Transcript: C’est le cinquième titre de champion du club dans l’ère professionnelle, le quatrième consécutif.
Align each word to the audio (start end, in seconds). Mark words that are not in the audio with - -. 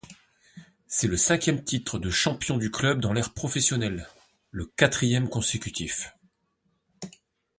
C’est 0.87 1.05
le 1.07 1.15
cinquième 1.15 1.63
titre 1.63 1.99
de 1.99 2.09
champion 2.09 2.57
du 2.57 2.71
club 2.71 3.01
dans 3.01 3.13
l’ère 3.13 3.35
professionnelle, 3.35 4.07
le 4.49 4.65
quatrième 4.65 5.29
consécutif. 5.29 6.17